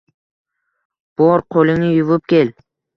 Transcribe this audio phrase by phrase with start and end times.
[1.21, 2.55] –Bor, qo‘lingni yuvib kel